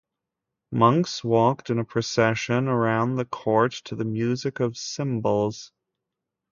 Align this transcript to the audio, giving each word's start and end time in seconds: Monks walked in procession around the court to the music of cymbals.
Monks 0.71 1.23
walked 1.23 1.69
in 1.69 1.85
procession 1.85 2.67
around 2.67 3.17
the 3.17 3.25
court 3.25 3.73
to 3.85 3.95
the 3.95 4.03
music 4.03 4.59
of 4.59 4.75
cymbals. 4.75 5.71